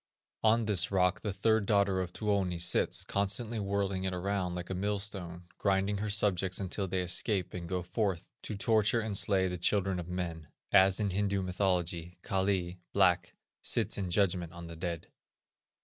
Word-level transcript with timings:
On 0.41 0.65
this 0.65 0.89
rock 0.89 1.21
the 1.21 1.31
third 1.31 1.67
daughter 1.67 2.01
of 2.01 2.11
Tuoni 2.11 2.57
sits, 2.59 3.05
constantly 3.05 3.59
whirling 3.59 4.03
it 4.03 4.15
round 4.15 4.55
like 4.55 4.71
a 4.71 4.73
millstone, 4.73 5.43
grinding 5.59 5.97
her 5.97 6.09
subjects 6.09 6.59
until 6.59 6.87
they 6.87 7.01
escape 7.01 7.53
and 7.53 7.69
go 7.69 7.83
forth 7.83 8.25
to 8.41 8.55
torture 8.55 8.99
and 8.99 9.15
slay 9.15 9.47
the 9.47 9.59
children 9.59 9.99
of 9.99 10.07
men; 10.07 10.47
as 10.71 10.99
in 10.99 11.11
Hindu 11.11 11.43
mythology, 11.43 12.17
Kali 12.23 12.79
(black) 12.93 13.35
sits 13.61 13.95
in 13.95 14.09
judgment 14.09 14.53
on 14.53 14.65
the 14.65 14.75
dead. 14.75 15.07